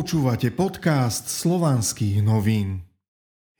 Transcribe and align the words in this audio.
Počúvate 0.00 0.48
podcast 0.48 1.28
slovanských 1.28 2.24
novín. 2.24 2.88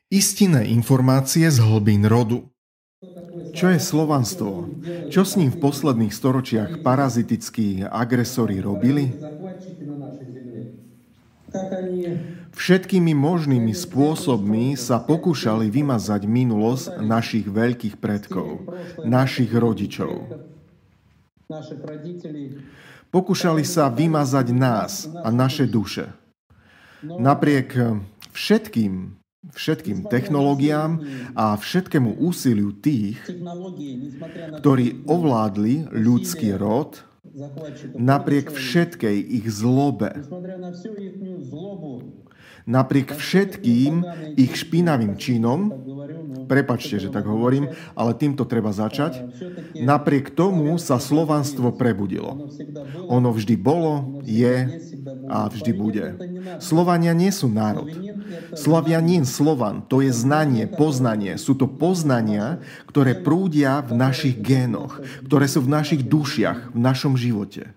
Istinné 0.09 0.73
informácie 0.73 1.45
z 1.53 1.61
hlbín 1.61 2.09
rodu. 2.09 2.49
Čo 3.53 3.69
je 3.69 3.77
slovanstvo? 3.77 4.73
Čo 5.13 5.29
s 5.29 5.37
ním 5.37 5.53
v 5.53 5.61
posledných 5.61 6.09
storočiach 6.09 6.81
parazitickí 6.81 7.85
agresori 7.85 8.57
robili? 8.65 9.13
Všetkými 12.57 13.13
možnými 13.13 13.77
spôsobmi 13.77 14.81
sa 14.81 14.97
pokúšali 14.97 15.69
vymazať 15.69 16.25
minulosť 16.25 17.05
našich 17.05 17.53
veľkých 17.53 18.01
predkov, 18.01 18.65
našich 19.05 19.53
rodičov. 19.53 20.41
Pokúšali 23.13 23.61
sa 23.61 23.93
vymazať 23.93 24.47
nás 24.57 25.05
a 25.21 25.29
naše 25.29 25.69
duše. 25.69 26.17
Napriek 27.03 27.77
všetkým, 28.33 29.17
všetkým 29.57 30.05
technológiám 30.13 31.01
a 31.33 31.57
všetkému 31.57 32.21
úsiliu 32.21 32.77
tých, 32.77 33.17
ktorí 34.61 35.09
ovládli 35.09 35.89
ľudský 35.89 36.61
rod, 36.61 37.01
napriek 37.97 38.53
všetkej 38.53 39.17
ich 39.17 39.47
zlobe, 39.49 40.13
napriek 42.69 43.17
všetkým 43.17 44.05
ich 44.37 44.53
špinavým 44.61 45.17
činom, 45.17 45.73
prepačte, 46.51 46.99
že 46.99 47.15
tak 47.15 47.31
hovorím, 47.31 47.71
ale 47.95 48.19
týmto 48.19 48.43
treba 48.43 48.75
začať, 48.75 49.31
napriek 49.79 50.35
tomu 50.35 50.75
sa 50.83 50.99
slovanstvo 50.99 51.71
prebudilo. 51.71 52.51
Ono 53.07 53.31
vždy 53.31 53.55
bolo, 53.55 54.19
je 54.27 54.67
a 55.31 55.47
vždy 55.47 55.73
bude. 55.75 56.07
Slovania 56.59 57.15
nie 57.15 57.31
sú 57.31 57.47
národ. 57.47 57.87
Slovianín, 58.55 59.23
Slovan, 59.23 59.87
to 59.87 60.03
je 60.03 60.11
znanie, 60.11 60.67
poznanie. 60.67 61.39
Sú 61.39 61.55
to 61.55 61.71
poznania, 61.71 62.59
ktoré 62.91 63.15
prúdia 63.15 63.83
v 63.87 63.95
našich 63.95 64.39
génoch, 64.43 64.99
ktoré 65.27 65.47
sú 65.47 65.63
v 65.63 65.71
našich 65.71 66.03
dušiach, 66.07 66.75
v 66.75 66.79
našom 66.79 67.15
živote. 67.15 67.71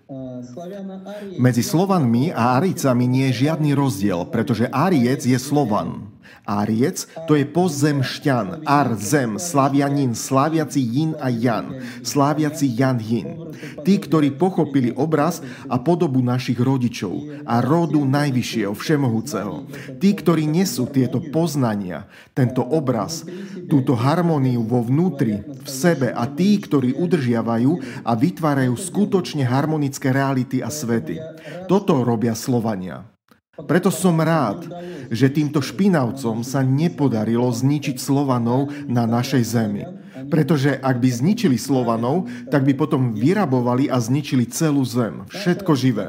Medzi 1.38 1.62
Slovanmi 1.62 2.34
a 2.34 2.58
Aricami 2.58 3.06
nie 3.06 3.30
je 3.30 3.48
žiadny 3.48 3.70
rozdiel, 3.72 4.26
pretože 4.28 4.68
Ariec 4.70 5.22
je 5.22 5.38
Slovan. 5.38 6.13
Áriec, 6.44 7.08
to 7.24 7.38
je 7.38 7.48
pozemšťan, 7.48 8.68
ar, 8.68 8.92
zem, 9.00 9.40
slavianin, 9.40 10.12
slaviaci 10.12 10.76
Jin 10.82 11.12
a 11.16 11.32
Jan, 11.32 11.80
slaviaci 12.04 12.68
Jan 12.68 13.00
Jin. 13.00 13.54
Tí, 13.80 13.96
ktorí 13.96 14.36
pochopili 14.36 14.92
obraz 14.92 15.40
a 15.70 15.80
podobu 15.80 16.20
našich 16.20 16.60
rodičov 16.60 17.46
a 17.48 17.64
rodu 17.64 18.04
Najvyššieho, 18.04 18.76
Všemohúceho. 18.76 19.64
Tí, 19.96 20.10
ktorí 20.12 20.44
nesú 20.44 20.84
tieto 20.84 21.24
poznania, 21.32 22.04
tento 22.36 22.60
obraz, 22.60 23.24
túto 23.70 23.96
harmóniu 23.96 24.60
vo 24.68 24.84
vnútri, 24.84 25.40
v 25.40 25.68
sebe 25.68 26.12
a 26.12 26.28
tí, 26.28 26.60
ktorí 26.60 26.92
udržiavajú 26.92 28.04
a 28.04 28.12
vytvárajú 28.12 28.76
skutočne 28.76 29.48
harmonické 29.48 30.12
reality 30.12 30.60
a 30.60 30.68
svety. 30.68 31.16
Toto 31.70 32.04
robia 32.04 32.36
Slovania. 32.36 33.13
Preto 33.54 33.94
som 33.94 34.18
rád, 34.18 34.66
že 35.14 35.30
týmto 35.30 35.62
špinavcom 35.62 36.42
sa 36.42 36.66
nepodarilo 36.66 37.46
zničiť 37.46 37.96
Slovanov 38.02 38.74
na 38.90 39.06
našej 39.06 39.42
zemi. 39.46 39.86
Pretože 40.26 40.74
ak 40.80 40.98
by 40.98 41.08
zničili 41.10 41.54
Slovanov, 41.54 42.26
tak 42.50 42.66
by 42.66 42.74
potom 42.74 43.14
vyrabovali 43.14 43.86
a 43.86 44.00
zničili 44.00 44.48
celú 44.50 44.82
zem, 44.82 45.22
všetko 45.30 45.70
živé. 45.78 46.08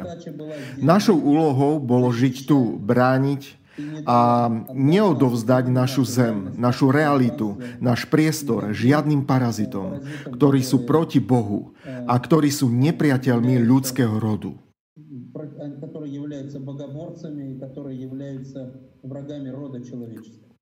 Našou 0.80 1.20
úlohou 1.20 1.78
bolo 1.78 2.10
žiť 2.10 2.50
tu, 2.50 2.80
brániť 2.82 3.66
a 4.08 4.48
neodovzdať 4.72 5.68
našu 5.68 6.08
zem, 6.08 6.56
našu 6.56 6.96
realitu, 6.96 7.59
náš 7.84 8.08
priestor 8.08 8.72
žiadnym 8.72 9.28
parazitom, 9.28 10.00
ktorí 10.31 10.64
sú 10.64 10.88
proti 10.88 11.19
Bohu 11.19 11.75
a 11.84 12.16
ktorí 12.16 12.48
sú 12.50 12.72
nepriateľmi 12.72 13.59
ľudského 13.59 14.16
rodu. 14.16 14.56
Которые 15.79 16.13
являются 16.13 16.59
богоборцами 16.59 17.56
и 17.56 17.59
которые 17.59 18.01
являются 18.01 18.73
врагами 19.03 19.50
рода 19.50 19.84
человеческого. 19.84 20.55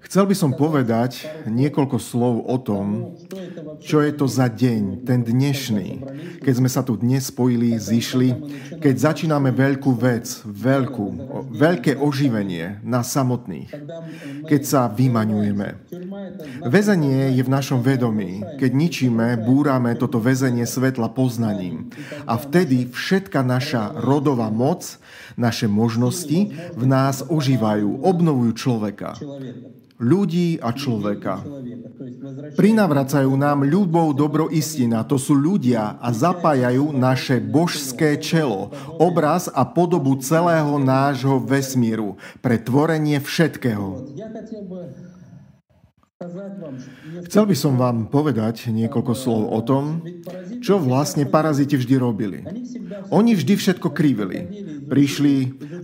Chcel 0.00 0.24
by 0.24 0.32
som 0.32 0.56
povedať 0.56 1.28
niekoľko 1.44 2.00
slov 2.00 2.48
o 2.48 2.56
tom, 2.56 3.12
čo 3.84 4.00
je 4.00 4.16
to 4.16 4.24
za 4.24 4.48
deň, 4.48 5.04
ten 5.04 5.20
dnešný, 5.20 6.00
keď 6.40 6.54
sme 6.56 6.72
sa 6.72 6.80
tu 6.80 6.96
dnes 6.96 7.20
spojili, 7.20 7.76
zišli, 7.76 8.28
keď 8.80 8.94
začíname 8.96 9.52
veľkú 9.52 9.92
vec, 10.00 10.40
veľkú, 10.40 11.06
veľké 11.52 12.00
oživenie 12.00 12.80
na 12.80 13.04
samotných, 13.04 13.68
keď 14.48 14.62
sa 14.64 14.88
vymaňujeme. 14.88 15.84
Väzenie 16.64 17.28
je 17.36 17.44
v 17.44 17.52
našom 17.52 17.84
vedomí, 17.84 18.40
keď 18.56 18.72
ničíme, 18.72 19.36
búrame 19.44 19.92
toto 20.00 20.16
väzenie 20.16 20.64
svetla 20.64 21.12
poznaním. 21.12 21.92
A 22.24 22.40
vtedy 22.40 22.88
všetka 22.88 23.44
naša 23.44 23.92
rodová 24.00 24.48
moc, 24.48 24.96
naše 25.34 25.66
možnosti 25.70 26.50
v 26.74 26.84
nás 26.84 27.22
ožívajú, 27.26 28.02
obnovujú 28.02 28.52
človeka. 28.54 29.18
Ľudí 29.94 30.58
a 30.58 30.74
človeka. 30.74 31.38
Prinavracajú 32.58 33.30
nám 33.38 33.62
ľubou 33.62 34.10
dobro 34.10 34.50
istina. 34.50 35.06
To 35.06 35.14
sú 35.14 35.38
ľudia 35.38 36.02
a 36.02 36.10
zapájajú 36.10 36.90
naše 36.90 37.38
božské 37.38 38.18
čelo, 38.18 38.74
obraz 38.98 39.46
a 39.46 39.62
podobu 39.62 40.18
celého 40.18 40.82
nášho 40.82 41.38
vesmíru 41.38 42.18
pre 42.42 42.58
tvorenie 42.58 43.22
všetkého. 43.22 44.02
Chcel 47.28 47.44
by 47.44 47.56
som 47.58 47.76
vám 47.76 48.08
povedať 48.08 48.72
niekoľko 48.72 49.12
slov 49.12 49.42
o 49.50 49.60
tom, 49.60 50.00
čo 50.64 50.80
vlastne 50.80 51.28
paraziti 51.28 51.76
vždy 51.76 51.94
robili. 52.00 52.40
Oni 53.12 53.36
vždy 53.36 53.54
všetko 53.58 53.92
krivili. 53.92 54.48
Prišli 54.84 55.36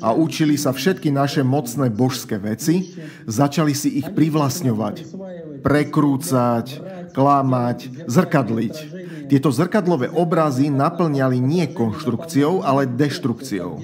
a 0.04 0.12
učili 0.12 0.60
sa 0.60 0.76
všetky 0.76 1.08
naše 1.08 1.40
mocné 1.40 1.88
božské 1.88 2.36
veci, 2.36 2.92
začali 3.24 3.72
si 3.72 4.00
ich 4.00 4.08
privlastňovať, 4.12 4.96
prekrúcať, 5.64 6.66
klamať, 7.16 8.08
zrkadliť. 8.08 8.74
Tieto 9.30 9.54
zrkadlové 9.54 10.10
obrazy 10.10 10.68
naplňali 10.74 11.38
nie 11.38 11.70
konštrukciou, 11.70 12.66
ale 12.66 12.90
deštrukciou. 12.90 13.78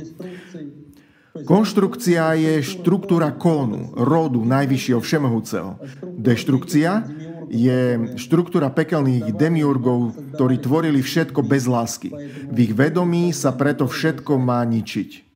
Konštrukcia 1.45 2.33
je 2.41 2.55
štruktúra 2.65 3.29
kónu, 3.37 3.93
rodu 3.93 4.41
najvyššieho 4.41 5.01
všemohúceho. 5.05 5.77
Deštrukcia 6.17 7.05
je 7.51 8.13
štruktúra 8.19 8.71
pekelných 8.71 9.35
demiurgov, 9.35 10.15
ktorí 10.35 10.59
tvorili 10.61 11.01
všetko 11.01 11.41
bez 11.47 11.67
lásky. 11.71 12.11
V 12.51 12.57
ich 12.57 12.73
vedomí 12.75 13.31
sa 13.31 13.55
preto 13.55 13.87
všetko 13.87 14.39
má 14.39 14.63
ničiť. 14.67 15.27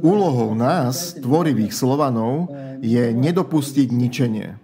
Úlohou 0.00 0.56
nás, 0.56 1.12
tvorivých 1.20 1.76
Slovanov, 1.76 2.48
je 2.80 3.12
nedopustiť 3.12 3.88
ničenie. 3.92 4.56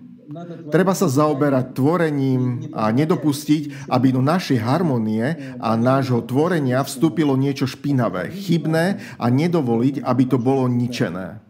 Treba 0.69 0.93
sa 0.93 1.09
zaoberať 1.09 1.73
tvorením 1.73 2.73
a 2.77 2.93
nedopustiť, 2.93 3.89
aby 3.89 4.13
do 4.13 4.21
našej 4.21 4.61
harmonie 4.61 5.57
a 5.57 5.73
nášho 5.77 6.21
tvorenia 6.25 6.85
vstúpilo 6.85 7.33
niečo 7.37 7.65
špinavé, 7.65 8.29
chybné 8.33 9.01
a 9.17 9.27
nedovoliť, 9.33 10.05
aby 10.05 10.25
to 10.29 10.37
bolo 10.37 10.69
ničené. 10.69 11.41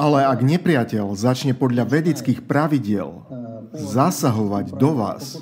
Ale 0.00 0.18
ak 0.24 0.40
nepriateľ 0.40 1.04
začne 1.12 1.52
podľa 1.52 1.84
vedických 1.84 2.48
pravidiel 2.48 3.28
zasahovať 3.76 4.66
do 4.72 4.90
vás, 4.96 5.36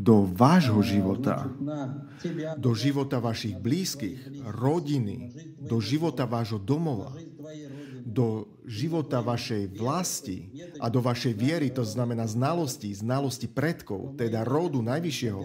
do 0.00 0.24
vášho 0.24 0.80
života, 0.80 1.44
do 2.56 2.72
života 2.72 3.20
vašich 3.20 3.60
blízkych, 3.60 4.48
rodiny, 4.48 5.28
do 5.60 5.76
života 5.76 6.24
vášho 6.24 6.56
domova, 6.56 7.12
do 8.00 8.48
života 8.64 9.20
vašej 9.20 9.76
vlasti 9.76 10.48
a 10.80 10.88
do 10.88 11.04
vašej 11.04 11.36
viery, 11.36 11.68
to 11.68 11.84
znamená 11.84 12.24
znalosti, 12.24 12.96
znalosti 12.96 13.44
predkov, 13.44 14.16
teda 14.16 14.40
rodu 14.40 14.80
najvyššieho, 14.80 15.42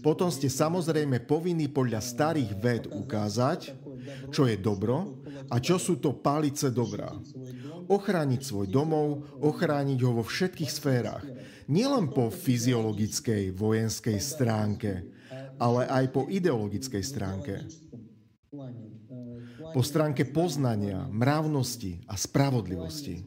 potom 0.00 0.32
ste 0.32 0.48
samozrejme 0.48 1.20
povinní 1.28 1.68
podľa 1.68 2.00
starých 2.00 2.50
ved 2.56 2.82
ukázať, 2.88 3.76
čo 4.30 4.46
je 4.46 4.56
dobro 4.58 5.20
a 5.50 5.56
čo 5.58 5.76
sú 5.76 5.98
to 5.98 6.16
palice 6.18 6.68
dobrá. 6.72 7.10
Ochrániť 7.90 8.40
svoj 8.40 8.66
domov, 8.70 9.38
ochrániť 9.42 9.98
ho 10.06 10.22
vo 10.22 10.24
všetkých 10.24 10.70
sférach. 10.70 11.24
Nielen 11.70 12.10
po 12.10 12.30
fyziologickej, 12.30 13.54
vojenskej 13.54 14.18
stránke, 14.18 15.06
ale 15.58 15.86
aj 15.86 16.04
po 16.10 16.26
ideologickej 16.26 17.02
stránke 17.02 17.54
po 19.70 19.82
stránke 19.86 20.26
poznania, 20.26 21.06
mravnosti 21.06 22.02
a 22.10 22.18
spravodlivosti. 22.18 23.22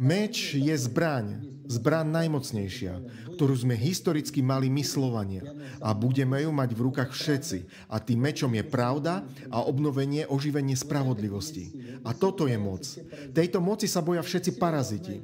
Meč 0.00 0.56
je 0.58 0.74
zbraň. 0.74 1.44
Zbran 1.70 2.10
najmocnejšia, 2.10 2.98
ktorú 3.38 3.54
sme 3.54 3.78
historicky 3.78 4.42
mali 4.42 4.66
my 4.66 4.82
Slovania. 4.82 5.46
A 5.78 5.94
budeme 5.94 6.42
ju 6.42 6.50
mať 6.50 6.74
v 6.74 6.80
rukách 6.90 7.14
všetci. 7.14 7.86
A 7.86 8.02
tým 8.02 8.26
mečom 8.26 8.50
je 8.50 8.66
pravda 8.66 9.22
a 9.46 9.62
obnovenie, 9.62 10.26
oživenie 10.26 10.74
spravodlivosti. 10.74 11.70
A 12.02 12.10
toto 12.10 12.50
je 12.50 12.58
moc. 12.58 12.82
Tejto 13.30 13.62
moci 13.62 13.86
sa 13.86 14.02
boja 14.02 14.26
všetci 14.26 14.58
paraziti. 14.58 15.22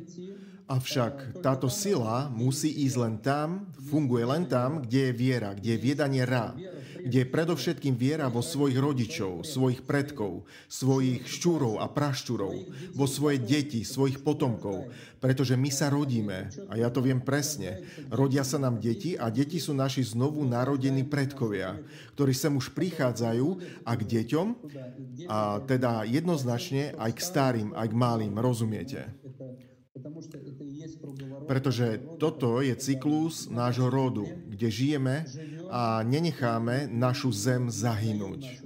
Avšak 0.67 1.43
táto 1.47 1.71
sila 1.71 2.27
musí 2.27 2.71
ísť 2.87 2.97
len 2.99 3.15
tam, 3.23 3.71
funguje 3.87 4.27
len 4.27 4.51
tam, 4.51 4.83
kde 4.83 5.11
je 5.11 5.13
viera, 5.15 5.55
kde 5.55 5.79
je 5.79 5.83
viedanie 5.83 6.27
rá, 6.27 6.59
kde 7.07 7.23
predovšetkým 7.31 7.95
viera 7.95 8.27
vo 8.27 8.43
svojich 8.43 8.75
rodičov, 8.83 9.47
svojich 9.47 9.87
predkov, 9.87 10.43
svojich 10.67 11.23
šťúrov 11.23 11.79
a 11.79 11.87
prašťúrov, 11.87 12.55
vo 12.99 13.07
svoje 13.07 13.39
deti, 13.39 13.87
svojich 13.87 14.27
potomkov, 14.27 14.91
pretože 15.23 15.55
my 15.55 15.71
sa 15.71 15.87
rodíme, 15.87 16.51
a 16.67 16.75
ja 16.75 16.91
to 16.91 16.99
viem 16.99 17.23
presne, 17.23 17.87
rodia 18.11 18.43
sa 18.43 18.59
nám 18.59 18.83
deti 18.83 19.15
a 19.15 19.31
deti 19.31 19.63
sú 19.63 19.71
naši 19.71 20.03
znovu 20.03 20.43
narodení 20.43 21.07
predkovia, 21.07 21.79
ktorí 22.19 22.35
sem 22.35 22.51
už 22.59 22.75
prichádzajú 22.75 23.47
a 23.87 23.93
k 23.95 24.03
deťom, 24.03 24.47
a 25.31 25.63
teda 25.63 26.03
jednoznačne 26.03 26.99
aj 26.99 27.11
k 27.15 27.21
starým, 27.23 27.69
aj 27.79 27.87
k 27.87 27.95
malým, 27.95 28.35
rozumiete? 28.35 29.15
Pretože 31.49 31.99
toto 32.21 32.61
je 32.61 32.77
cyklus 32.77 33.49
nášho 33.49 33.89
rodu, 33.89 34.29
kde 34.45 34.69
žijeme 34.69 35.25
a 35.71 36.03
nenecháme 36.03 36.91
našu 36.91 37.31
zem 37.35 37.71
zahynúť. 37.71 38.63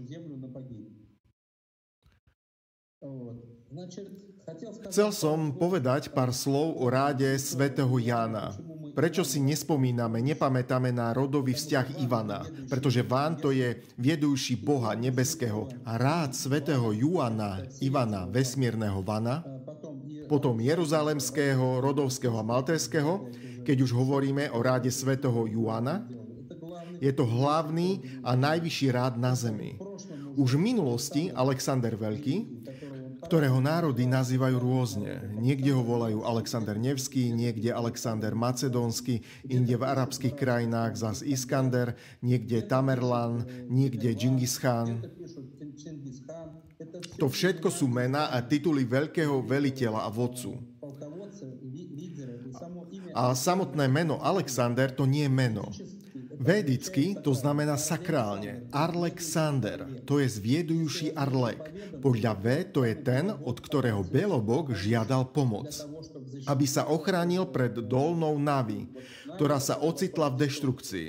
Chcel 4.91 5.14
som 5.14 5.55
povedať 5.55 6.11
pár 6.11 6.35
slov 6.35 6.75
o 6.82 6.91
ráde 6.91 7.31
svätého 7.38 7.94
Jána. 8.02 8.50
Prečo 8.99 9.23
si 9.23 9.38
nespomíname, 9.38 10.19
nepamätáme 10.19 10.91
na 10.91 11.14
rodový 11.14 11.55
vzťah 11.55 12.02
Ivana? 12.02 12.43
Pretože 12.67 13.06
Ván 13.06 13.38
to 13.38 13.55
je 13.55 13.79
viedujúci 13.94 14.58
Boha 14.58 14.99
nebeského 14.99 15.70
a 15.87 15.94
rád 15.94 16.35
svätého 16.35 16.91
Juana, 16.91 17.62
Ivana, 17.79 18.26
vesmírneho 18.26 19.06
Vana, 19.06 19.47
potom 20.26 20.58
Jeruzalemského, 20.58 21.79
Rodovského 21.79 22.35
a 22.35 22.43
Maltéského, 22.43 23.31
keď 23.62 23.87
už 23.87 23.94
hovoríme 23.94 24.50
o 24.50 24.58
ráde 24.67 24.91
svätého 24.91 25.47
Juana, 25.47 26.11
je 27.00 27.12
to 27.17 27.25
hlavný 27.25 28.20
a 28.20 28.37
najvyšší 28.37 28.88
rád 28.93 29.14
na 29.17 29.32
zemi. 29.32 29.81
Už 30.37 30.55
v 30.55 30.62
minulosti 30.62 31.23
Alexander 31.32 31.97
Veľký, 31.97 32.62
ktorého 33.31 33.61
národy 33.61 34.08
nazývajú 34.08 34.56
rôzne. 34.58 35.37
Niekde 35.38 35.70
ho 35.76 35.85
volajú 35.85 36.25
Alexander 36.25 36.75
Nevský, 36.75 37.31
niekde 37.31 37.70
Alexander 37.70 38.32
Macedónsky, 38.32 39.23
inde 39.47 39.76
v 39.76 39.87
arabských 39.87 40.35
krajinách 40.35 40.99
zas 40.99 41.19
Iskander, 41.23 41.94
niekde 42.25 42.64
Tamerlan, 42.64 43.44
niekde 43.69 44.17
Džingis 44.17 44.56
Khan. 44.58 45.05
To 47.20 47.29
všetko 47.29 47.69
sú 47.69 47.87
mená 47.87 48.32
a 48.32 48.41
tituly 48.41 48.88
veľkého 48.88 49.44
veliteľa 49.44 50.00
a 50.00 50.11
vodcu. 50.11 50.56
A 53.14 53.37
samotné 53.37 53.85
meno 53.87 54.19
Alexander 54.19 54.88
to 54.88 55.05
nie 55.05 55.29
je 55.29 55.32
meno. 55.32 55.69
Védicky 56.40 57.20
to 57.20 57.37
znamená 57.37 57.76
sakrálne. 57.76 58.64
Arlexander, 58.72 59.84
to 60.08 60.25
je 60.25 60.40
zviedujúci 60.40 61.12
Arlek. 61.12 61.69
Podľa 62.00 62.32
V 62.40 62.44
to 62.72 62.81
je 62.88 62.96
ten, 62.96 63.28
od 63.28 63.60
ktorého 63.60 64.00
Belobok 64.00 64.72
žiadal 64.72 65.28
pomoc. 65.37 65.69
Aby 66.48 66.64
sa 66.64 66.88
ochránil 66.88 67.44
pred 67.44 67.76
dolnou 67.84 68.40
Navi, 68.40 68.88
ktorá 69.37 69.60
sa 69.60 69.76
ocitla 69.84 70.32
v 70.32 70.48
deštrukcii 70.48 71.08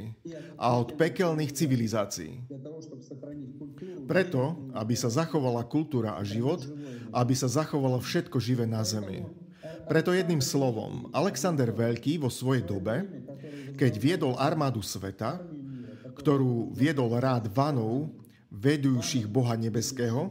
a 0.59 0.75
od 0.75 0.99
pekelných 0.99 1.55
civilizácií. 1.55 2.43
Preto, 4.03 4.59
aby 4.75 4.99
sa 4.99 5.07
zachovala 5.07 5.63
kultúra 5.63 6.19
a 6.19 6.27
život, 6.27 6.59
aby 7.15 7.31
sa 7.31 7.47
zachovalo 7.47 8.03
všetko 8.03 8.35
živé 8.43 8.67
na 8.67 8.83
Zemi. 8.83 9.23
Preto 9.87 10.11
jedným 10.11 10.39
slovom, 10.39 11.07
Alexander 11.11 11.71
Veľký 11.71 12.19
vo 12.19 12.31
svojej 12.31 12.63
dobe, 12.63 13.07
keď 13.81 13.93
viedol 13.97 14.37
armádu 14.37 14.85
sveta, 14.85 15.41
ktorú 16.13 16.69
viedol 16.77 17.17
rád 17.17 17.49
vanov, 17.49 18.13
vedujúcich 18.53 19.25
Boha 19.25 19.57
nebeského, 19.57 20.29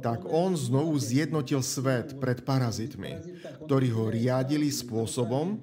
tak 0.00 0.24
on 0.24 0.56
znovu 0.56 0.96
zjednotil 0.96 1.60
svet 1.60 2.16
pred 2.16 2.40
parazitmi, 2.40 3.20
ktorí 3.68 3.92
ho 3.92 4.08
riadili 4.08 4.72
spôsobom, 4.72 5.60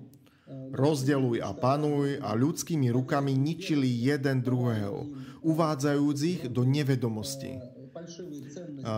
rozdeluj 0.70 1.42
a 1.42 1.58
panuj 1.58 2.22
a 2.22 2.38
ľudskými 2.38 2.94
rukami 2.94 3.34
ničili 3.34 3.90
jeden 3.90 4.46
druhého, 4.46 5.10
uvádzajúc 5.42 6.18
ich 6.22 6.42
do 6.54 6.62
nevedomosti 6.62 7.81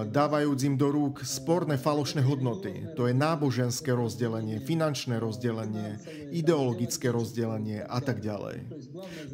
dávajúc 0.10 0.60
im 0.66 0.76
do 0.80 0.90
rúk 0.90 1.22
sporné 1.28 1.76
falošné 1.78 2.24
hodnoty. 2.24 2.88
To 2.98 3.06
je 3.06 3.14
náboženské 3.14 3.92
rozdelenie, 3.94 4.64
finančné 4.64 5.20
rozdelenie, 5.20 6.00
ideologické 6.34 7.12
rozdelenie 7.14 7.84
a 7.84 8.00
tak 8.02 8.24
ďalej. 8.24 8.66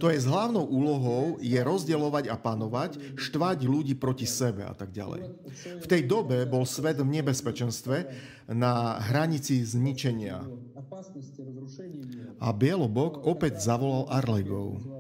To 0.02 0.12
je 0.12 0.18
s 0.20 0.26
hlavnou 0.28 0.66
úlohou 0.66 1.40
je 1.40 1.60
rozdeľovať 1.60 2.31
a 2.31 2.36
panovať, 2.36 3.16
štvať 3.16 3.58
ľudí 3.66 3.96
proti 3.96 4.28
sebe 4.28 4.66
a 4.68 4.74
tak 4.74 4.92
ďalej. 4.92 5.24
V 5.80 5.88
tej 5.88 6.02
dobe 6.06 6.44
bol 6.50 6.68
svet 6.68 7.00
v 7.00 7.08
nebezpečenstve 7.20 8.10
na 8.50 8.98
hranici 9.00 9.62
zničenia. 9.62 10.42
A 12.40 12.48
Bielobok 12.52 13.24
opäť 13.24 13.62
zavolal 13.62 14.10
Arlegov. 14.10 14.99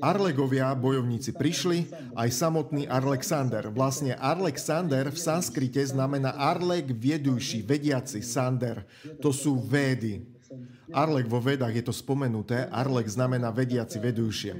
Arlegovia 0.00 0.72
bojovníci 0.76 1.32
prišli, 1.36 1.88
aj 2.16 2.28
samotný 2.32 2.88
Arlexander. 2.88 3.68
Vlastne 3.72 4.16
Arlexander 4.16 5.08
v 5.08 5.18
sanskrite 5.18 5.82
znamená 5.84 6.34
Arlek 6.36 6.92
viedujší, 6.92 7.62
vediaci, 7.64 8.20
Sander. 8.20 8.84
To 9.20 9.30
sú 9.30 9.60
védy. 9.60 10.24
Arlek 10.94 11.26
vo 11.26 11.42
vedách 11.42 11.74
je 11.74 11.84
to 11.84 11.94
spomenuté, 11.94 12.70
Arlek 12.70 13.10
znamená 13.10 13.50
vediaci, 13.50 13.98
vedujšie. 13.98 14.54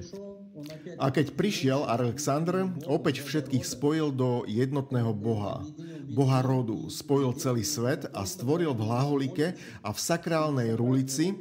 A 0.96 1.12
keď 1.12 1.36
prišiel 1.36 1.84
Alexander, 1.84 2.72
opäť 2.88 3.20
všetkých 3.20 3.62
spojil 3.62 4.08
do 4.08 4.42
jednotného 4.48 5.12
Boha. 5.12 5.60
Boha 6.08 6.40
rodu. 6.40 6.88
Spojil 6.88 7.36
celý 7.36 7.60
svet 7.60 8.08
a 8.16 8.24
stvoril 8.24 8.72
v 8.72 8.82
hlaholike 8.88 9.46
a 9.84 9.92
v 9.92 9.98
sakrálnej 10.00 10.72
rulici 10.72 11.36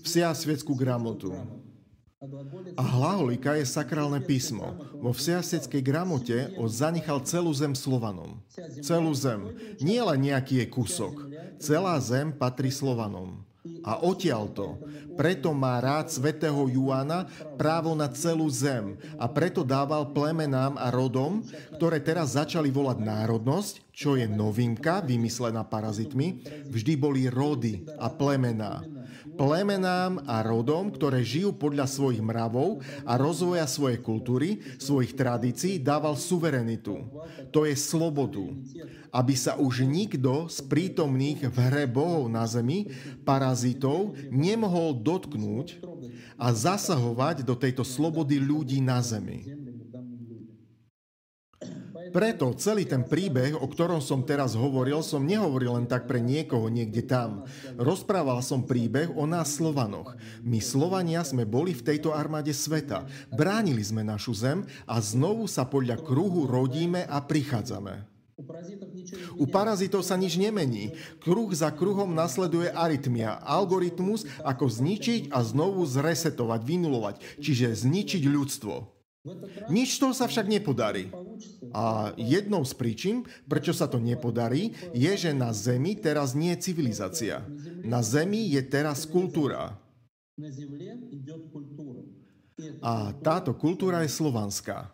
vsiasvietskú 0.00 0.72
gramotu. 0.72 1.36
A 2.74 2.82
hlaholika 2.82 3.54
je 3.58 3.66
sakrálne 3.68 4.20
písmo. 4.22 4.76
Vo 4.98 5.12
vsiaseckej 5.12 5.82
gramote 5.84 6.38
on 6.56 6.70
zanechal 6.70 7.22
celú 7.22 7.52
zem 7.52 7.76
Slovanom. 7.76 8.40
Celú 8.80 9.12
zem. 9.12 9.52
Nie 9.78 10.00
len 10.02 10.30
nejaký 10.30 10.64
je 10.64 10.66
kúsok. 10.68 11.28
Celá 11.60 11.96
zem 12.00 12.32
patrí 12.32 12.72
Slovanom. 12.72 13.44
A 13.80 13.96
odtiaľto. 14.04 14.76
Preto 15.16 15.56
má 15.56 15.80
rád 15.80 16.12
svätého 16.12 16.68
Juana 16.68 17.24
právo 17.56 17.96
na 17.96 18.10
celú 18.12 18.50
zem 18.50 18.98
a 19.16 19.24
preto 19.30 19.64
dával 19.64 20.10
plemenám 20.12 20.76
a 20.76 20.92
rodom, 20.92 21.40
ktoré 21.78 22.02
teraz 22.02 22.36
začali 22.36 22.68
volať 22.68 23.00
národnosť, 23.00 23.74
čo 23.94 24.20
je 24.20 24.26
novinka 24.28 25.00
vymyslená 25.00 25.64
parazitmi, 25.64 26.44
vždy 26.68 26.92
boli 26.98 27.30
rody 27.30 27.86
a 27.96 28.10
plemená 28.10 28.84
plemenám 29.32 30.20
a 30.28 30.44
rodom, 30.44 30.92
ktoré 30.92 31.24
žijú 31.24 31.56
podľa 31.56 31.88
svojich 31.88 32.20
mravov 32.20 32.84
a 33.08 33.16
rozvoja 33.16 33.64
svojej 33.64 33.98
kultúry, 34.04 34.60
svojich 34.76 35.16
tradícií, 35.16 35.80
dával 35.80 36.20
suverenitu. 36.20 37.00
To 37.48 37.64
je 37.64 37.72
slobodu. 37.72 38.44
Aby 39.08 39.34
sa 39.38 39.56
už 39.56 39.88
nikto 39.88 40.52
z 40.52 40.58
prítomných 40.68 41.48
v 41.48 41.56
hre 41.56 41.84
bohov 41.88 42.28
na 42.28 42.44
zemi, 42.44 42.92
parazitov, 43.24 44.12
nemohol 44.28 45.00
dotknúť 45.00 45.80
a 46.36 46.50
zasahovať 46.52 47.46
do 47.46 47.54
tejto 47.56 47.86
slobody 47.86 48.42
ľudí 48.42 48.82
na 48.82 49.00
zemi. 49.00 49.63
Preto 52.14 52.54
celý 52.54 52.86
ten 52.86 53.02
príbeh, 53.02 53.58
o 53.58 53.66
ktorom 53.66 53.98
som 53.98 54.22
teraz 54.22 54.54
hovoril, 54.54 55.02
som 55.02 55.26
nehovoril 55.26 55.74
len 55.74 55.90
tak 55.90 56.06
pre 56.06 56.22
niekoho 56.22 56.70
niekde 56.70 57.02
tam. 57.02 57.42
Rozprával 57.74 58.38
som 58.38 58.62
príbeh 58.62 59.10
o 59.18 59.26
nás 59.26 59.58
Slovanoch. 59.58 60.14
My 60.46 60.62
Slovania 60.62 61.26
sme 61.26 61.42
boli 61.42 61.74
v 61.74 61.82
tejto 61.82 62.14
armáde 62.14 62.54
sveta. 62.54 63.02
Bránili 63.34 63.82
sme 63.82 64.06
našu 64.06 64.30
zem 64.30 64.62
a 64.86 65.02
znovu 65.02 65.50
sa 65.50 65.66
podľa 65.66 65.98
kruhu 66.06 66.46
rodíme 66.46 67.02
a 67.02 67.18
prichádzame. 67.18 68.06
U 69.34 69.50
parazitov 69.50 70.06
sa 70.06 70.14
nič 70.14 70.38
nemení. 70.38 70.94
Kruh 71.18 71.50
za 71.50 71.74
kruhom 71.74 72.14
nasleduje 72.14 72.70
arytmia, 72.70 73.42
algoritmus, 73.42 74.22
ako 74.46 74.70
zničiť 74.70 75.34
a 75.34 75.42
znovu 75.42 75.82
zresetovať, 75.82 76.60
vynulovať, 76.62 77.42
čiže 77.42 77.74
zničiť 77.74 78.22
ľudstvo. 78.26 78.93
Nič 79.72 79.96
toho 79.96 80.12
sa 80.12 80.28
však 80.28 80.44
nepodarí. 80.44 81.08
A 81.72 82.12
jednou 82.20 82.60
z 82.60 82.76
príčin, 82.76 83.16
prečo 83.48 83.72
sa 83.72 83.88
to 83.88 83.96
nepodarí, 83.96 84.76
je, 84.92 85.12
že 85.16 85.30
na 85.32 85.48
Zemi 85.56 85.96
teraz 85.96 86.36
nie 86.36 86.52
je 86.52 86.70
civilizácia. 86.70 87.40
Na 87.80 88.04
Zemi 88.04 88.52
je 88.52 88.60
teraz 88.60 89.08
kultúra. 89.08 89.80
A 92.84 93.16
táto 93.24 93.56
kultúra 93.56 94.04
je 94.04 94.12
slovanská. 94.12 94.92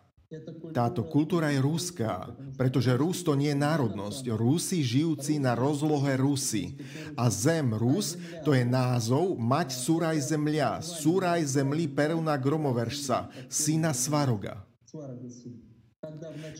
Táto 0.71 1.03
kultúra 1.11 1.51
je 1.51 1.59
ruská, 1.59 2.31
pretože 2.55 2.95
Rus 2.95 3.19
to 3.19 3.35
nie 3.35 3.51
je 3.51 3.59
národnosť. 3.59 4.31
Rusi 4.31 4.79
žijúci 4.79 5.43
na 5.43 5.59
rozlohe 5.59 6.15
Rusy. 6.15 6.79
A 7.19 7.27
zem 7.27 7.75
Rus 7.75 8.15
to 8.47 8.55
je 8.55 8.63
názov 8.63 9.35
mať 9.35 9.75
Suraj 9.75 10.15
zemľa, 10.31 10.79
Suraj 10.79 11.43
zemli 11.43 11.91
Peruna 11.91 12.39
Gromoverša, 12.39 13.51
syna 13.51 13.91
Svaroga. 13.91 14.63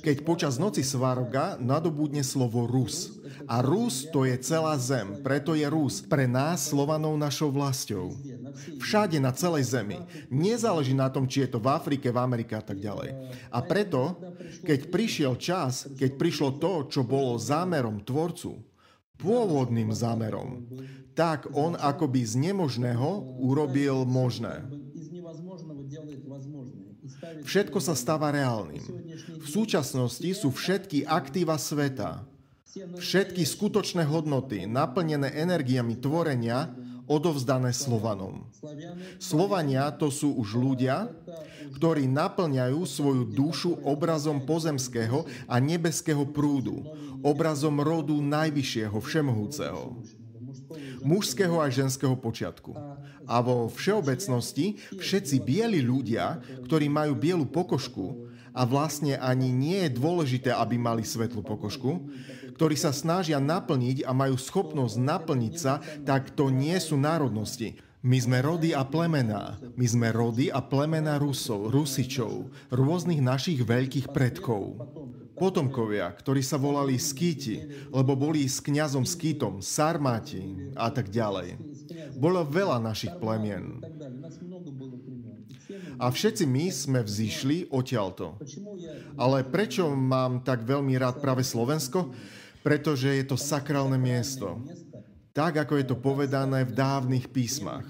Keď 0.05 0.21
počas 0.21 0.61
noci 0.61 0.85
Svaroga 0.85 1.57
nadobudne 1.57 2.21
slovo 2.21 2.69
Rus. 2.69 3.17
A 3.49 3.65
Rus 3.65 4.05
to 4.13 4.21
je 4.21 4.37
celá 4.37 4.77
zem, 4.77 5.17
preto 5.25 5.57
je 5.57 5.65
Rus 5.65 5.97
pre 6.05 6.29
nás 6.29 6.69
Slovanov 6.69 7.17
našou 7.17 7.49
vlastou. 7.49 8.13
Všade 8.77 9.17
na 9.17 9.33
celej 9.33 9.73
zemi. 9.73 9.97
Nezáleží 10.29 10.93
na 10.93 11.09
tom, 11.09 11.25
či 11.25 11.41
je 11.41 11.57
to 11.57 11.59
v 11.59 11.73
Afrike, 11.73 12.13
v 12.13 12.21
Amerike 12.21 12.53
a 12.53 12.61
tak 12.61 12.77
ďalej. 12.77 13.17
A 13.49 13.65
preto, 13.65 14.21
keď 14.61 14.93
prišiel 14.93 15.33
čas, 15.41 15.89
keď 15.97 16.21
prišlo 16.21 16.61
to, 16.61 16.85
čo 16.85 17.01
bolo 17.01 17.41
zámerom 17.41 18.05
Tvorcu, 18.05 18.61
pôvodným 19.17 19.89
zámerom, 19.89 20.69
tak 21.17 21.49
on 21.57 21.73
akoby 21.81 22.21
z 22.29 22.45
nemožného 22.45 23.41
urobil 23.41 24.05
možné. 24.05 24.69
Všetko 27.41 27.79
sa 27.81 27.97
stáva 27.97 28.29
reálnym. 28.33 28.81
V 29.41 29.47
súčasnosti 29.47 30.29
sú 30.37 30.53
všetky 30.53 31.05
aktíva 31.05 31.57
sveta, 31.57 32.23
všetky 32.77 33.43
skutočné 33.43 34.07
hodnoty, 34.07 34.69
naplnené 34.69 35.33
energiami 35.35 35.99
tvorenia, 35.99 36.71
odovzdané 37.09 37.75
Slovanom. 37.75 38.47
Slovania 39.19 39.91
to 39.91 40.07
sú 40.07 40.31
už 40.39 40.55
ľudia, 40.55 41.11
ktorí 41.75 42.07
naplňajú 42.07 42.79
svoju 42.87 43.23
dušu 43.27 43.83
obrazom 43.83 44.47
pozemského 44.47 45.27
a 45.49 45.59
nebeského 45.59 46.23
prúdu, 46.23 46.87
obrazom 47.19 47.83
rodu 47.83 48.15
najvyššieho, 48.15 48.95
všemohúceho 48.95 49.99
mužského 51.01 51.59
a 51.59 51.67
ženského 51.71 52.13
počiatku. 52.17 52.75
A 53.25 53.35
vo 53.39 53.71
všeobecnosti 53.71 54.81
všetci 54.95 55.35
bieli 55.41 55.79
ľudia, 55.79 56.41
ktorí 56.67 56.91
majú 56.91 57.15
bielu 57.15 57.45
pokožku, 57.47 58.31
a 58.51 58.67
vlastne 58.67 59.15
ani 59.15 59.47
nie 59.47 59.87
je 59.87 59.95
dôležité, 59.95 60.51
aby 60.51 60.75
mali 60.75 61.07
svetlú 61.07 61.39
pokožku, 61.39 62.11
ktorí 62.59 62.75
sa 62.75 62.91
snažia 62.91 63.39
naplniť 63.39 64.03
a 64.03 64.11
majú 64.11 64.35
schopnosť 64.35 64.95
naplniť 64.99 65.53
sa, 65.55 65.79
tak 66.03 66.35
to 66.35 66.51
nie 66.51 66.75
sú 66.77 66.99
národnosti. 66.99 67.79
My 68.01 68.17
sme 68.17 68.41
rody 68.41 68.73
a 68.73 68.81
plemená. 68.81 69.61
My 69.77 69.85
sme 69.85 70.09
rody 70.09 70.49
a 70.49 70.57
plemená 70.57 71.21
Rusov, 71.21 71.69
Rusičov, 71.69 72.49
rôznych 72.73 73.21
našich 73.21 73.61
veľkých 73.61 74.09
predkov 74.09 74.81
potomkovia, 75.41 76.05
ktorí 76.13 76.45
sa 76.45 76.61
volali 76.61 77.01
Skýti, 77.01 77.89
lebo 77.89 78.13
boli 78.13 78.45
s 78.45 78.61
kňazom 78.61 79.01
Skýtom, 79.01 79.65
Sarmáti 79.65 80.69
a 80.77 80.93
tak 80.93 81.09
ďalej. 81.09 81.57
Bolo 82.13 82.45
veľa 82.45 82.77
našich 82.77 83.17
plemien. 83.17 83.81
A 85.97 86.13
všetci 86.13 86.45
my 86.45 86.65
sme 86.69 86.99
vzýšli 87.01 87.73
odtiaľto. 87.73 88.37
Ale 89.17 89.41
prečo 89.49 89.89
mám 89.97 90.45
tak 90.45 90.61
veľmi 90.61 90.93
rád 91.01 91.17
práve 91.17 91.41
Slovensko? 91.41 92.13
Pretože 92.61 93.09
je 93.17 93.25
to 93.25 93.37
sakrálne 93.41 93.97
miesto. 93.97 94.61
Tak, 95.31 95.63
ako 95.63 95.79
je 95.79 95.85
to 95.87 95.95
povedané 95.95 96.67
v 96.67 96.75
dávnych 96.75 97.31
písmach. 97.31 97.87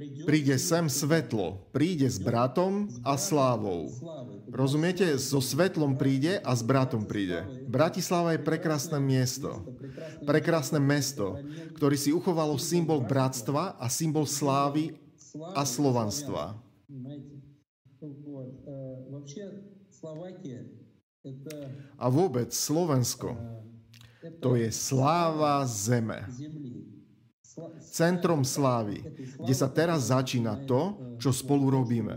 Príde 0.00 0.54
sem 0.56 0.86
svetlo, 0.86 1.66
príde 1.74 2.06
s 2.06 2.16
bratom 2.22 2.86
a 3.02 3.18
slávou. 3.18 3.90
Rozumiete? 4.46 5.18
So 5.18 5.42
svetlom 5.42 5.98
príde 5.98 6.38
a 6.40 6.54
s 6.54 6.62
bratom 6.62 7.02
príde. 7.04 7.42
Bratislava 7.66 8.38
je 8.38 8.40
prekrásne 8.40 9.02
miesto. 9.02 9.66
Prekrásne 10.22 10.78
mesto, 10.78 11.36
ktorý 11.74 11.96
si 11.98 12.14
uchovalo 12.14 12.54
symbol 12.56 13.02
bratstva 13.02 13.76
a 13.76 13.86
symbol 13.90 14.30
slávy 14.30 14.94
a 15.58 15.66
slovanstva. 15.66 16.54
A 21.98 22.06
vôbec 22.08 22.48
Slovensko, 22.54 23.36
to 24.40 24.56
je 24.56 24.68
sláva 24.68 25.64
zeme 25.64 26.28
centrom 27.90 28.46
slávy, 28.46 29.02
kde 29.36 29.54
sa 29.54 29.66
teraz 29.66 30.08
začína 30.08 30.64
to, 30.64 30.96
čo 31.18 31.34
spolu 31.34 31.68
robíme. 31.68 32.16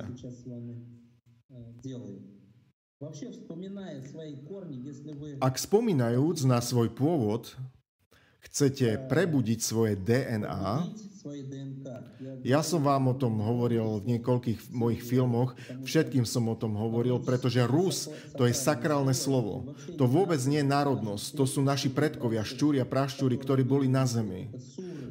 Ak 5.44 5.56
spomínajúc 5.60 6.38
na 6.48 6.64
svoj 6.64 6.90
pôvod, 6.96 7.52
chcete 8.48 9.08
prebudiť 9.08 9.60
svoje 9.60 9.94
DNA, 9.96 10.88
ja 12.44 12.60
som 12.60 12.84
vám 12.84 13.16
o 13.16 13.16
tom 13.16 13.40
hovoril 13.40 14.04
v 14.04 14.20
niekoľkých 14.20 14.76
mojich 14.76 15.00
filmoch, 15.08 15.56
všetkým 15.88 16.28
som 16.28 16.52
o 16.52 16.60
tom 16.60 16.76
hovoril, 16.76 17.24
pretože 17.24 17.64
Rus 17.64 18.12
to 18.36 18.44
je 18.44 18.52
sakrálne 18.52 19.16
slovo. 19.16 19.72
To 19.96 20.04
vôbec 20.04 20.44
nie 20.44 20.60
je 20.60 20.68
národnosť, 20.68 21.40
to 21.40 21.48
sú 21.48 21.64
naši 21.64 21.88
predkovia, 21.96 22.44
šťúri 22.44 22.84
a 22.84 22.90
prašťúri, 22.90 23.40
ktorí 23.40 23.64
boli 23.64 23.88
na 23.88 24.04
zemi. 24.04 24.52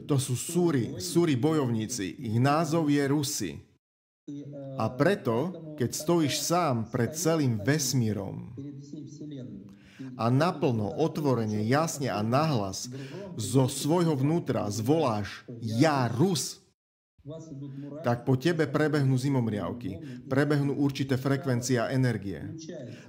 To 0.05 0.21
sú 0.21 0.37
súry, 0.37 1.01
súri 1.01 1.33
bojovníci, 1.33 2.13
ich 2.21 2.37
názov 2.37 2.93
je 2.93 3.05
Rusi. 3.09 3.53
A 4.77 4.93
preto, 4.93 5.57
keď 5.81 5.97
stojíš 5.97 6.45
sám 6.45 6.93
pred 6.93 7.17
celým 7.17 7.57
vesmírom, 7.57 8.53
a 10.19 10.29
naplno, 10.29 10.93
otvorene, 10.93 11.65
jasne 11.65 12.11
a 12.11 12.21
nahlas 12.21 12.91
zo 13.37 13.69
svojho 13.69 14.17
vnútra 14.17 14.69
zvoláš 14.69 15.47
Ja 15.61 16.09
Rus, 16.09 16.63
tak 18.03 18.27
po 18.27 18.35
tebe 18.35 18.67
prebehnú 18.67 19.15
zimomriavky, 19.15 19.95
prebehnú 20.27 20.75
určité 20.75 21.15
frekvencie 21.15 21.79
a 21.79 21.95
energie. 21.95 22.43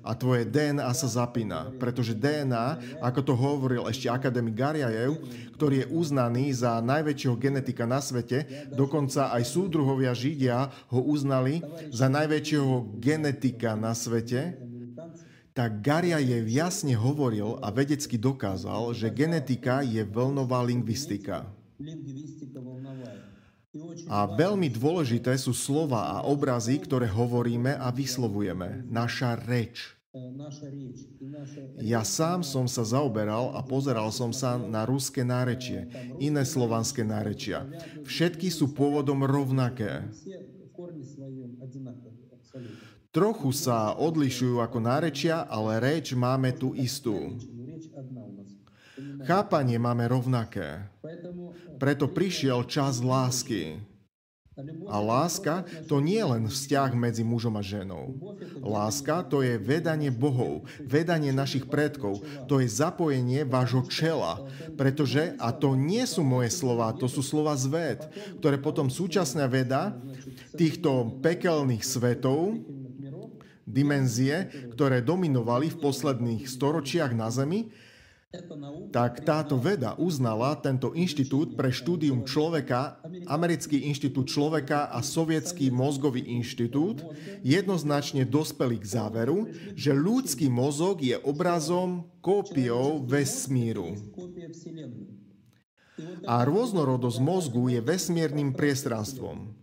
A 0.06 0.14
tvoje 0.14 0.46
DNA 0.46 0.86
sa 0.94 1.10
zapína, 1.10 1.74
pretože 1.82 2.14
DNA, 2.14 3.02
ako 3.02 3.20
to 3.26 3.34
hovoril 3.34 3.90
ešte 3.90 4.14
akademik 4.14 4.54
Gariajev, 4.54 5.18
ktorý 5.58 5.82
je 5.82 5.88
uznaný 5.90 6.54
za 6.54 6.78
najväčšieho 6.86 7.36
genetika 7.42 7.90
na 7.90 7.98
svete, 7.98 8.70
dokonca 8.70 9.34
aj 9.34 9.50
súdruhovia 9.50 10.14
Židia 10.14 10.70
ho 10.94 11.02
uznali 11.02 11.66
za 11.90 12.06
najväčšieho 12.06 13.02
genetika 13.02 13.74
na 13.74 13.98
svete, 13.98 14.62
tak 15.54 15.86
Gariajev 15.86 16.50
jasne 16.50 16.98
hovoril 16.98 17.62
a 17.62 17.70
vedecky 17.70 18.18
dokázal, 18.18 18.98
že 18.98 19.14
genetika 19.14 19.86
je 19.86 20.02
vlnová 20.02 20.66
lingvistika. 20.66 21.46
A 24.10 24.30
veľmi 24.30 24.70
dôležité 24.70 25.34
sú 25.38 25.54
slova 25.54 26.14
a 26.14 26.18
obrazy, 26.26 26.78
ktoré 26.78 27.10
hovoríme 27.10 27.74
a 27.74 27.90
vyslovujeme. 27.90 28.86
Naša 28.90 29.38
reč. 29.46 29.98
Ja 31.82 32.06
sám 32.06 32.46
som 32.46 32.70
sa 32.70 32.86
zaoberal 32.86 33.58
a 33.58 33.66
pozeral 33.66 34.14
som 34.14 34.30
sa 34.30 34.62
na 34.62 34.86
ruské 34.86 35.26
nárečie, 35.26 35.90
iné 36.22 36.46
slovanské 36.46 37.02
nárečia. 37.02 37.66
Všetky 38.06 38.54
sú 38.54 38.78
pôvodom 38.78 39.26
rovnaké. 39.26 40.06
Trochu 43.14 43.54
sa 43.54 43.94
odlišujú 43.94 44.58
ako 44.58 44.82
nárečia, 44.82 45.46
ale 45.46 45.78
reč 45.78 46.18
máme 46.18 46.50
tu 46.58 46.74
istú. 46.74 47.38
Chápanie 49.22 49.78
máme 49.78 50.10
rovnaké. 50.10 50.90
Preto 51.78 52.10
prišiel 52.10 52.66
čas 52.66 53.06
lásky. 53.06 53.78
A 54.86 55.02
láska 55.02 55.66
to 55.90 55.98
nie 55.98 56.22
je 56.22 56.30
len 56.30 56.46
vzťah 56.46 56.94
medzi 56.94 57.26
mužom 57.26 57.58
a 57.58 57.64
ženou. 57.66 58.18
Láska 58.62 59.26
to 59.26 59.42
je 59.42 59.58
vedanie 59.58 60.14
bohov, 60.14 60.70
vedanie 60.82 61.34
našich 61.34 61.66
predkov, 61.66 62.22
to 62.46 62.62
je 62.62 62.70
zapojenie 62.70 63.50
vášho 63.50 63.82
čela. 63.90 64.46
Pretože, 64.78 65.34
a 65.42 65.50
to 65.50 65.74
nie 65.74 66.06
sú 66.06 66.22
moje 66.22 66.54
slova, 66.54 66.94
to 66.94 67.10
sú 67.10 67.26
slova 67.26 67.58
z 67.58 67.66
ved, 67.66 68.00
ktoré 68.42 68.62
potom 68.62 68.94
súčasná 68.94 69.50
veda 69.50 69.98
týchto 70.54 71.18
pekelných 71.22 71.82
svetov 71.82 72.62
dimenzie, 73.64 74.52
ktoré 74.76 75.00
dominovali 75.00 75.72
v 75.72 75.80
posledných 75.80 76.48
storočiach 76.48 77.12
na 77.16 77.32
Zemi, 77.32 77.72
tak 78.90 79.22
táto 79.22 79.62
veda 79.62 79.94
uznala 80.02 80.58
tento 80.58 80.90
inštitút 80.98 81.54
pre 81.54 81.70
štúdium 81.70 82.26
človeka, 82.26 82.98
Americký 83.30 83.86
inštitút 83.86 84.26
človeka 84.26 84.90
a 84.90 85.06
Sovietský 85.06 85.70
mozgový 85.70 86.26
inštitút, 86.26 87.06
jednoznačne 87.46 88.26
dospeli 88.26 88.82
k 88.82 88.90
záveru, 88.90 89.54
že 89.78 89.94
ľudský 89.94 90.50
mozog 90.50 91.06
je 91.06 91.14
obrazom, 91.22 92.10
kópiou 92.26 93.06
vesmíru. 93.06 93.94
A 96.26 96.42
rôznorodosť 96.42 97.22
mozgu 97.22 97.70
je 97.70 97.86
vesmírnym 97.86 98.58
priestranstvom 98.58 99.54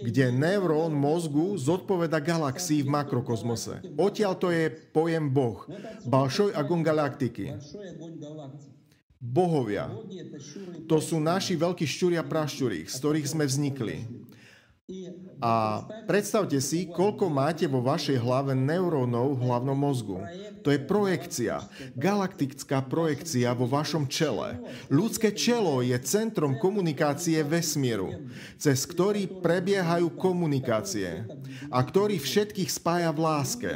kde 0.00 0.32
neurón 0.32 0.96
mozgu 0.96 1.52
zodpoveda 1.60 2.24
galaxii 2.24 2.80
v 2.80 2.88
makrokozmose. 2.88 3.84
Odtiaľ 4.00 4.32
to 4.40 4.48
je 4.48 4.72
pojem 4.72 5.28
Boh, 5.28 5.60
Balšoj 6.08 6.56
Agon 6.56 6.80
galaktiky. 6.80 7.52
Bohovia. 9.20 9.92
To 10.88 11.04
sú 11.04 11.20
naši 11.20 11.52
veľkí 11.52 11.84
šťuria 11.84 12.24
prašťurí, 12.24 12.88
z 12.88 12.94
ktorých 12.96 13.28
sme 13.28 13.44
vznikli. 13.44 14.08
A 15.44 15.84
predstavte 16.08 16.56
si, 16.64 16.88
koľko 16.88 17.28
máte 17.28 17.68
vo 17.68 17.84
vašej 17.84 18.24
hlave 18.24 18.56
neurónov 18.56 19.36
v 19.36 19.44
hlavnom 19.44 19.76
mozgu. 19.76 20.16
To 20.64 20.72
je 20.72 20.80
projekcia, 20.80 21.68
galaktická 21.92 22.80
projekcia 22.88 23.52
vo 23.52 23.68
vašom 23.68 24.08
čele. 24.08 24.56
Ľudské 24.88 25.36
čelo 25.36 25.84
je 25.84 25.92
centrom 26.00 26.56
komunikácie 26.56 27.44
vesmíru, 27.44 28.32
cez 28.56 28.88
ktorý 28.88 29.28
prebiehajú 29.44 30.08
komunikácie 30.16 31.28
a 31.68 31.78
ktorý 31.84 32.16
všetkých 32.16 32.72
spája 32.72 33.12
v 33.12 33.20
láske. 33.20 33.72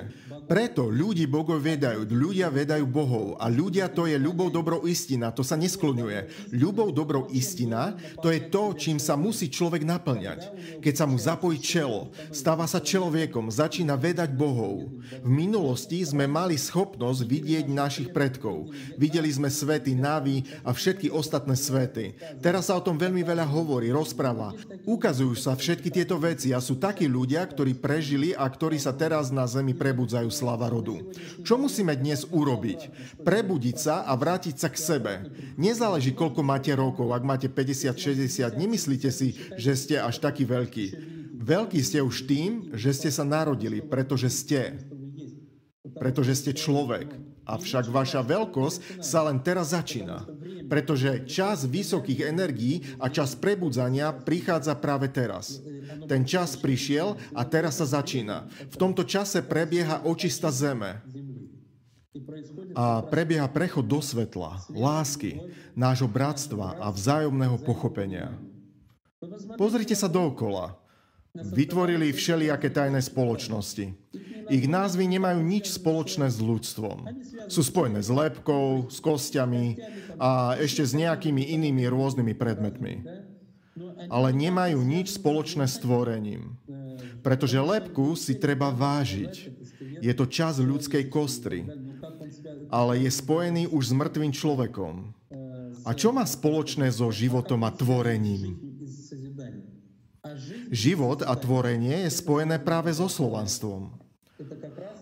Preto 0.49 0.91
ľudí 0.91 1.31
Bogov 1.31 1.63
vedajú, 1.63 2.05
ľudia 2.11 2.51
vedajú 2.51 2.85
Bohov 2.85 3.39
a 3.39 3.47
ľudia 3.47 3.87
to 3.87 4.11
je 4.11 4.19
ľubou 4.19 4.51
dobrou 4.51 4.85
istina, 4.85 5.31
to 5.31 5.47
sa 5.47 5.55
neskloňuje. 5.55 6.51
Ľubou 6.53 6.91
dobrou 6.91 7.31
istina, 7.31 7.95
to 8.19 8.29
je 8.29 8.41
to, 8.51 8.75
čím 8.75 8.99
sa 8.99 9.15
musí 9.15 9.47
človek 9.47 9.87
naplňať. 9.87 10.51
Keď 10.83 10.95
sa 10.99 11.07
mu 11.07 11.15
zapojí 11.17 11.63
čelo, 11.63 12.11
stáva 12.35 12.67
sa 12.67 12.83
človekom, 12.83 13.55
začína 13.55 13.95
vedať 13.95 14.35
Bohov. 14.35 14.91
V 15.23 15.31
minulosti 15.31 16.03
sme 16.03 16.27
mali 16.27 16.59
schopnosť 16.59 17.21
vidieť 17.23 17.67
našich 17.71 18.09
predkov. 18.11 18.75
Videli 18.99 19.31
sme 19.31 19.47
svety, 19.47 19.95
navy 19.95 20.43
a 20.67 20.75
všetky 20.75 21.13
ostatné 21.13 21.55
svety. 21.55 22.19
Teraz 22.43 22.67
sa 22.69 22.77
o 22.77 22.85
tom 22.85 22.99
veľmi 22.99 23.23
veľa 23.23 23.47
hovorí, 23.47 23.95
rozpráva. 23.95 24.57
Ukazujú 24.83 25.39
sa 25.39 25.55
všetky 25.55 25.89
tieto 25.95 26.19
veci 26.19 26.51
a 26.51 26.59
sú 26.59 26.77
takí 26.77 27.07
ľudia, 27.07 27.47
ktorí 27.47 27.79
prežili 27.79 28.35
a 28.35 28.49
ktorí 28.49 28.77
sa 28.81 28.91
teraz 28.91 29.31
na 29.31 29.47
zemi 29.47 29.77
prebudzajú 29.77 30.32
slava 30.33 30.73
rodu. 30.73 31.13
Čo 31.45 31.61
musíme 31.61 31.93
dnes 31.95 32.25
urobiť? 32.27 32.91
Prebudiť 33.23 33.77
sa 33.77 34.03
a 34.09 34.17
vrátiť 34.17 34.57
sa 34.57 34.73
k 34.73 34.77
sebe. 34.81 35.13
Nezáleží, 35.61 36.17
koľko 36.17 36.41
máte 36.41 36.73
rokov. 36.73 37.13
Ak 37.13 37.23
máte 37.23 37.47
50-60, 37.53 38.57
nemyslíte 38.57 39.13
si, 39.13 39.37
že 39.61 39.77
ste 39.77 40.01
až 40.01 40.19
taký 40.19 40.49
veľký. 40.49 40.87
Veľký 41.43 41.79
ste 41.85 42.01
už 42.01 42.27
tým, 42.27 42.73
že 42.73 42.97
ste 42.97 43.11
sa 43.13 43.23
narodili, 43.29 43.85
pretože 43.85 44.33
ste. 44.33 44.83
Pretože 45.95 46.39
ste 46.39 46.51
človek. 46.57 47.32
Avšak 47.43 47.91
vaša 47.91 48.23
veľkosť 48.23 49.03
sa 49.03 49.27
len 49.27 49.43
teraz 49.43 49.75
začína. 49.75 50.27
Pretože 50.71 51.27
čas 51.27 51.67
vysokých 51.67 52.31
energií 52.31 52.87
a 53.03 53.11
čas 53.11 53.35
prebudzania 53.35 54.15
prichádza 54.15 54.79
práve 54.79 55.11
teraz. 55.11 55.59
Ten 56.07 56.23
čas 56.23 56.55
prišiel 56.55 57.19
a 57.35 57.43
teraz 57.43 57.83
sa 57.83 57.87
začína. 57.99 58.47
V 58.71 58.77
tomto 58.79 59.03
čase 59.03 59.43
prebieha 59.43 60.07
očista 60.07 60.55
zeme. 60.55 61.03
A 62.77 63.01
prebieha 63.03 63.49
prechod 63.49 63.89
do 63.89 63.99
svetla, 64.05 64.63
lásky, 64.69 65.41
nášho 65.73 66.07
bratstva 66.07 66.77
a 66.79 66.93
vzájomného 66.93 67.57
pochopenia. 67.65 68.37
Pozrite 69.57 69.97
sa 69.97 70.11
dookola. 70.11 70.82
Vytvorili 71.33 72.13
všelijaké 72.13 72.69
tajné 72.69 73.01
spoločnosti. 73.01 73.97
Ich 74.53 74.65
názvy 74.69 75.09
nemajú 75.17 75.41
nič 75.41 75.73
spoločné 75.73 76.29
s 76.29 76.37
ľudstvom. 76.45 77.09
Sú 77.49 77.65
spojené 77.65 78.05
s 78.05 78.13
lepkou, 78.13 78.93
s 78.93 79.01
kostiami 79.01 79.81
a 80.21 80.61
ešte 80.61 80.85
s 80.85 80.93
nejakými 80.93 81.57
inými 81.57 81.89
rôznymi 81.89 82.37
predmetmi. 82.37 83.09
Ale 84.13 84.29
nemajú 84.37 84.85
nič 84.85 85.17
spoločné 85.17 85.65
s 85.65 85.81
tvorením. 85.81 86.61
Pretože 87.25 87.65
lepku 87.65 88.13
si 88.13 88.37
treba 88.37 88.69
vážiť. 88.69 89.33
Je 90.05 90.13
to 90.13 90.29
čas 90.29 90.61
ľudskej 90.61 91.09
kostry. 91.09 91.65
Ale 92.69 93.01
je 93.01 93.09
spojený 93.09 93.73
už 93.73 93.89
s 93.89 93.93
mŕtvým 93.97 94.37
človekom. 94.37 95.17
A 95.89 95.97
čo 95.97 96.13
má 96.13 96.29
spoločné 96.29 96.93
so 96.93 97.09
životom 97.09 97.65
a 97.65 97.73
tvorením? 97.73 98.72
Život 100.73 101.21
a 101.29 101.37
tvorenie 101.37 102.09
je 102.09 102.11
spojené 102.11 102.57
práve 102.57 102.97
so 102.97 103.05
slovanstvom. 103.05 103.93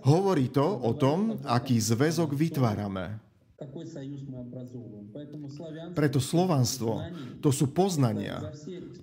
Hovorí 0.03 0.51
to 0.51 0.67
o 0.67 0.91
tom, 0.99 1.39
aký 1.47 1.79
zväzok 1.79 2.35
vytvárame. 2.35 3.23
Preto 5.93 6.17
slovanstvo 6.17 7.05
to 7.45 7.53
sú 7.53 7.69
poznania, 7.69 8.41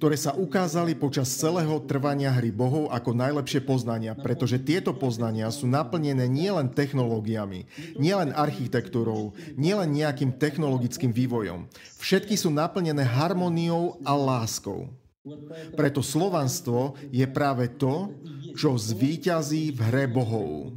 ktoré 0.02 0.18
sa 0.18 0.34
ukázali 0.34 0.98
počas 0.98 1.30
celého 1.30 1.78
trvania 1.86 2.34
hry 2.34 2.50
bohov 2.50 2.90
ako 2.90 3.14
najlepšie 3.14 3.62
poznania, 3.62 4.18
pretože 4.18 4.58
tieto 4.58 4.98
poznania 4.98 5.46
sú 5.54 5.70
naplnené 5.70 6.26
nielen 6.26 6.74
technológiami, 6.74 7.70
nielen 8.02 8.34
architektúrou, 8.34 9.38
nielen 9.54 9.94
nejakým 9.94 10.34
technologickým 10.34 11.14
vývojom. 11.14 11.70
Všetky 12.02 12.34
sú 12.34 12.50
naplnené 12.50 13.06
harmóniou 13.06 14.02
a 14.02 14.18
láskou. 14.18 14.90
Preto 15.74 16.02
slovanstvo 16.02 16.96
je 17.12 17.26
práve 17.28 17.70
to, 17.76 18.12
čo 18.58 18.74
zvíťazí 18.76 19.76
v 19.76 19.80
hre 19.80 20.06
bohov. 20.10 20.74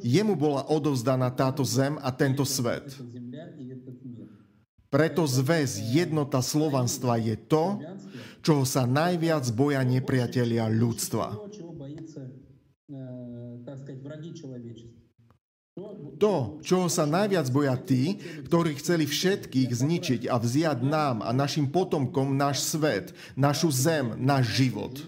Jemu 0.00 0.34
bola 0.34 0.66
odovzdaná 0.66 1.30
táto 1.30 1.62
zem 1.62 1.96
a 2.00 2.10
tento 2.10 2.42
svet. 2.42 2.90
Preto 4.90 5.22
zväz 5.22 5.78
jednota 5.94 6.42
slovanstva 6.42 7.14
je 7.22 7.38
to, 7.38 7.78
čoho 8.42 8.66
sa 8.66 8.90
najviac 8.90 9.46
boja 9.54 9.86
nepriatelia 9.86 10.66
ľudstva. 10.66 11.38
To, 16.20 16.60
čoho 16.60 16.92
sa 16.92 17.08
najviac 17.08 17.48
boja 17.48 17.80
tí, 17.80 18.20
ktorí 18.44 18.76
chceli 18.76 19.08
všetkých 19.08 19.72
zničiť 19.72 20.22
a 20.28 20.36
vziať 20.36 20.84
nám 20.84 21.24
a 21.24 21.32
našim 21.32 21.72
potomkom 21.72 22.36
náš 22.36 22.60
svet, 22.60 23.16
našu 23.32 23.72
zem, 23.72 24.20
náš 24.20 24.52
život. 24.52 25.00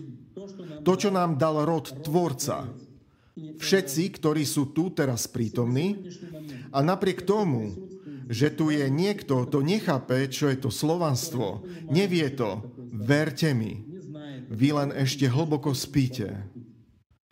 To, 0.82 0.92
čo 0.96 1.12
nám 1.12 1.36
dal 1.36 1.68
rod 1.68 1.92
Tvorca. 2.00 2.66
Všetci, 3.36 4.02
ktorí 4.16 4.44
sú 4.48 4.72
tu 4.72 4.88
teraz 4.88 5.28
prítomní 5.28 6.00
a 6.72 6.80
napriek 6.80 7.24
tomu, 7.28 7.76
že 8.32 8.48
tu 8.48 8.72
je 8.72 8.88
niekto, 8.88 9.44
kto 9.44 9.60
nechápe, 9.60 10.28
čo 10.32 10.48
je 10.48 10.56
to 10.56 10.72
slovanstvo, 10.72 11.64
nevie 11.92 12.32
to, 12.32 12.64
verte 12.92 13.52
mi, 13.52 13.84
vy 14.52 14.68
len 14.76 14.90
ešte 14.92 15.28
hlboko 15.28 15.72
spíte. 15.72 16.51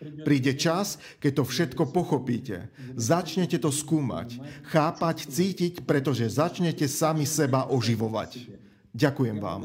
Príde 0.00 0.56
čas, 0.56 0.96
keď 1.20 1.32
to 1.40 1.44
všetko 1.44 1.92
pochopíte. 1.92 2.72
Začnete 2.96 3.60
to 3.60 3.68
skúmať, 3.68 4.40
chápať, 4.72 5.28
cítiť, 5.28 5.84
pretože 5.84 6.24
začnete 6.32 6.88
sami 6.88 7.28
seba 7.28 7.68
oživovať. 7.68 8.48
Ďakujem 8.96 9.36
vám. 9.38 9.62